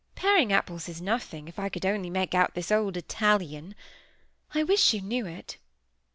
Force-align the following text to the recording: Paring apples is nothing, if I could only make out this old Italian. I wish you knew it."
Paring 0.15 0.51
apples 0.51 0.89
is 0.89 0.99
nothing, 0.99 1.47
if 1.47 1.59
I 1.59 1.69
could 1.69 1.85
only 1.85 2.09
make 2.09 2.33
out 2.33 2.55
this 2.55 2.71
old 2.71 2.97
Italian. 2.97 3.75
I 4.51 4.63
wish 4.63 4.95
you 4.95 5.01
knew 5.01 5.27
it." 5.27 5.59